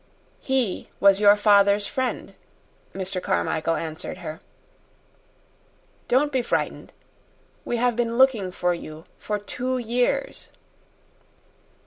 "He 0.39 0.89
was 0.99 1.19
your 1.21 1.35
father's 1.35 1.85
friend," 1.85 2.33
Mr. 2.91 3.21
Carmichael 3.21 3.75
answered 3.75 4.17
her. 4.17 4.41
"Don't 6.07 6.31
be 6.31 6.41
frightened. 6.41 6.91
We 7.65 7.77
have 7.77 7.95
been 7.95 8.17
looking 8.17 8.51
for 8.51 8.73
you 8.73 9.05
for 9.19 9.37
two 9.37 9.77
years." 9.77 10.49